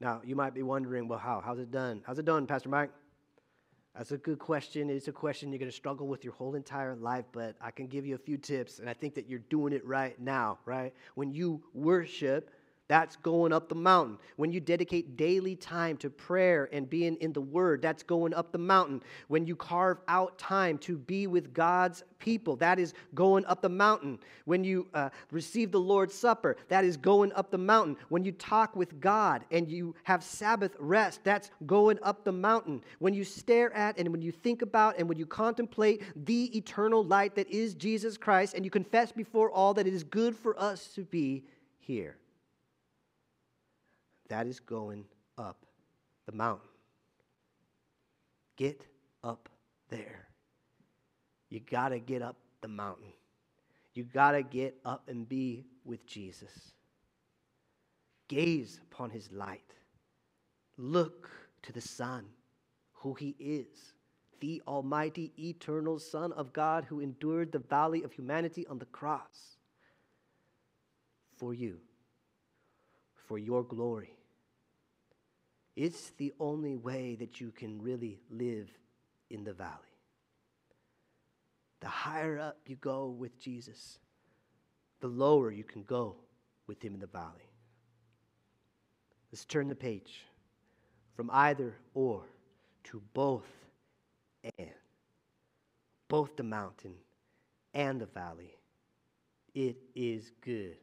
Now, 0.00 0.20
you 0.24 0.34
might 0.34 0.54
be 0.54 0.62
wondering, 0.62 1.06
well, 1.06 1.18
how? 1.18 1.40
How's 1.44 1.58
it 1.58 1.70
done? 1.70 2.02
How's 2.04 2.18
it 2.18 2.24
done, 2.24 2.46
Pastor 2.46 2.68
Mike? 2.68 2.90
That's 3.96 4.10
a 4.10 4.18
good 4.18 4.38
question. 4.38 4.88
It's 4.88 5.08
a 5.08 5.12
question 5.12 5.50
you're 5.50 5.58
going 5.58 5.70
to 5.70 5.76
struggle 5.76 6.08
with 6.08 6.24
your 6.24 6.32
whole 6.32 6.54
entire 6.54 6.96
life, 6.96 7.26
but 7.30 7.56
I 7.60 7.70
can 7.70 7.86
give 7.86 8.06
you 8.06 8.14
a 8.14 8.18
few 8.18 8.38
tips, 8.38 8.78
and 8.78 8.88
I 8.88 8.94
think 8.94 9.14
that 9.14 9.28
you're 9.28 9.40
doing 9.50 9.72
it 9.72 9.86
right 9.86 10.18
now, 10.18 10.58
right? 10.64 10.94
When 11.14 11.30
you 11.30 11.62
worship, 11.74 12.50
that's 12.92 13.16
going 13.16 13.54
up 13.54 13.70
the 13.70 13.74
mountain. 13.74 14.18
When 14.36 14.52
you 14.52 14.60
dedicate 14.60 15.16
daily 15.16 15.56
time 15.56 15.96
to 15.96 16.10
prayer 16.10 16.68
and 16.74 16.90
being 16.90 17.16
in 17.22 17.32
the 17.32 17.40
Word, 17.40 17.80
that's 17.80 18.02
going 18.02 18.34
up 18.34 18.52
the 18.52 18.58
mountain. 18.58 19.02
When 19.28 19.46
you 19.46 19.56
carve 19.56 19.96
out 20.08 20.36
time 20.36 20.76
to 20.80 20.98
be 20.98 21.26
with 21.26 21.54
God's 21.54 22.04
people, 22.18 22.54
that 22.56 22.78
is 22.78 22.92
going 23.14 23.46
up 23.46 23.62
the 23.62 23.70
mountain. 23.70 24.18
When 24.44 24.62
you 24.62 24.88
uh, 24.92 25.08
receive 25.30 25.72
the 25.72 25.80
Lord's 25.80 26.14
Supper, 26.14 26.54
that 26.68 26.84
is 26.84 26.98
going 26.98 27.32
up 27.32 27.50
the 27.50 27.56
mountain. 27.56 27.96
When 28.10 28.24
you 28.24 28.32
talk 28.32 28.76
with 28.76 29.00
God 29.00 29.46
and 29.50 29.70
you 29.70 29.94
have 30.02 30.22
Sabbath 30.22 30.76
rest, 30.78 31.24
that's 31.24 31.50
going 31.64 31.98
up 32.02 32.24
the 32.24 32.32
mountain. 32.32 32.82
When 32.98 33.14
you 33.14 33.24
stare 33.24 33.72
at 33.72 33.98
and 33.98 34.10
when 34.10 34.20
you 34.20 34.32
think 34.32 34.60
about 34.60 34.98
and 34.98 35.08
when 35.08 35.16
you 35.16 35.24
contemplate 35.24 36.02
the 36.26 36.54
eternal 36.54 37.02
light 37.02 37.36
that 37.36 37.48
is 37.48 37.72
Jesus 37.72 38.18
Christ 38.18 38.52
and 38.52 38.66
you 38.66 38.70
confess 38.70 39.12
before 39.12 39.50
all 39.50 39.72
that 39.72 39.86
it 39.86 39.94
is 39.94 40.04
good 40.04 40.36
for 40.36 40.60
us 40.60 40.88
to 40.88 41.04
be 41.04 41.44
here. 41.78 42.18
That 44.28 44.46
is 44.46 44.60
going 44.60 45.04
up 45.38 45.66
the 46.26 46.32
mountain. 46.32 46.68
Get 48.56 48.86
up 49.24 49.48
there. 49.88 50.28
You 51.50 51.60
got 51.60 51.90
to 51.90 51.98
get 51.98 52.22
up 52.22 52.36
the 52.60 52.68
mountain. 52.68 53.12
You 53.94 54.04
got 54.04 54.32
to 54.32 54.42
get 54.42 54.76
up 54.84 55.08
and 55.08 55.28
be 55.28 55.66
with 55.84 56.06
Jesus. 56.06 56.72
Gaze 58.28 58.80
upon 58.90 59.10
his 59.10 59.30
light. 59.32 59.74
Look 60.78 61.30
to 61.62 61.72
the 61.72 61.80
Son, 61.80 62.24
who 62.94 63.14
he 63.14 63.36
is, 63.38 63.92
the 64.40 64.62
Almighty, 64.66 65.32
eternal 65.38 65.98
Son 65.98 66.32
of 66.32 66.52
God 66.52 66.84
who 66.84 67.00
endured 67.00 67.52
the 67.52 67.58
valley 67.58 68.02
of 68.02 68.12
humanity 68.12 68.66
on 68.66 68.78
the 68.78 68.86
cross 68.86 69.56
for 71.36 71.52
you, 71.52 71.78
for 73.26 73.38
your 73.38 73.62
glory 73.62 74.16
it's 75.76 76.10
the 76.18 76.32
only 76.38 76.76
way 76.76 77.16
that 77.16 77.40
you 77.40 77.50
can 77.50 77.80
really 77.80 78.20
live 78.30 78.68
in 79.30 79.44
the 79.44 79.54
valley. 79.54 79.72
The 81.80 81.88
higher 81.88 82.38
up 82.38 82.58
you 82.66 82.76
go 82.76 83.06
with 83.08 83.40
Jesus, 83.40 83.98
the 85.00 85.08
lower 85.08 85.50
you 85.50 85.64
can 85.64 85.82
go 85.82 86.16
with 86.66 86.82
him 86.82 86.94
in 86.94 87.00
the 87.00 87.06
valley. 87.06 87.50
Let's 89.32 89.44
turn 89.46 89.68
the 89.68 89.74
page 89.74 90.20
from 91.16 91.30
either 91.32 91.74
or 91.94 92.24
to 92.84 93.02
both 93.14 93.48
and. 94.58 94.70
Both 96.08 96.36
the 96.36 96.42
mountain 96.42 96.94
and 97.72 97.98
the 97.98 98.06
valley. 98.06 98.54
It 99.54 99.78
is 99.94 100.30
good 100.42 100.76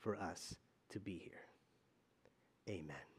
for 0.00 0.16
us 0.16 0.54
to 0.90 1.00
be 1.00 1.16
here. 1.16 1.49
Amen. 2.70 3.09